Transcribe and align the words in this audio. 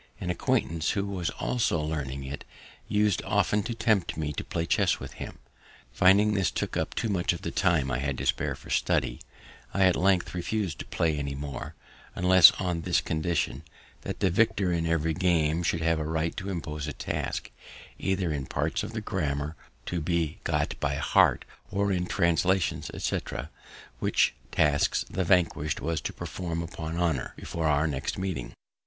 An 0.19 0.31
acquaintance, 0.31 0.89
who 0.89 1.05
was 1.05 1.29
also 1.29 1.79
learning 1.79 2.23
it, 2.23 2.43
us'd 2.89 3.21
often 3.23 3.61
to 3.61 3.75
tempt 3.75 4.17
me 4.17 4.33
to 4.33 4.43
play 4.43 4.65
chess 4.65 4.99
with 4.99 5.11
him. 5.21 5.37
Finding 5.91 6.33
this 6.33 6.49
took 6.49 6.75
up 6.75 6.95
too 6.95 7.07
much 7.07 7.33
of 7.33 7.43
the 7.43 7.51
time 7.51 7.91
I 7.91 7.99
had 7.99 8.17
to 8.17 8.25
spare 8.25 8.55
for 8.55 8.71
study, 8.71 9.21
I 9.75 9.83
at 9.83 9.95
length 9.95 10.33
refus'd 10.33 10.79
to 10.79 10.85
play 10.85 11.19
any 11.19 11.35
more, 11.35 11.75
unless 12.15 12.49
on 12.53 12.81
this 12.81 12.99
condition, 12.99 13.61
that 14.01 14.21
the 14.21 14.31
victor 14.31 14.73
in 14.73 14.87
every 14.87 15.13
game 15.13 15.61
should 15.61 15.81
have 15.81 15.99
a 15.99 16.03
right 16.03 16.35
to 16.37 16.49
impose 16.49 16.87
a 16.87 16.93
task, 16.93 17.51
either 17.99 18.33
in 18.33 18.47
parts 18.47 18.81
of 18.81 18.93
the 18.93 19.01
grammar 19.01 19.55
to 19.85 20.01
be 20.01 20.39
got 20.43 20.73
by 20.79 20.95
heart, 20.95 21.45
or 21.69 21.91
in 21.91 22.07
translations, 22.07 22.89
etc., 22.91 23.51
which 23.99 24.33
tasks 24.51 25.05
the 25.11 25.23
vanquish'd 25.23 25.79
was 25.79 26.01
to 26.01 26.11
perform 26.11 26.63
upon 26.63 26.97
honour, 26.97 27.33
before 27.37 27.67
our 27.67 27.85
next 27.85 28.17
meeting. 28.17 28.53